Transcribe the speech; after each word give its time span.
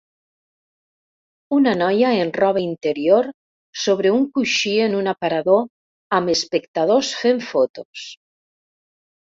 Una 1.57 1.73
noia 1.81 2.13
en 2.21 2.31
roba 2.37 2.63
interior 2.63 3.29
sobre 3.83 4.15
un 4.15 4.25
coixí 4.39 4.75
en 4.87 4.97
un 5.03 5.13
aparador 5.15 5.63
amb 6.21 6.35
espectadors 6.37 7.15
fent 7.23 7.47
fotos. 7.55 8.11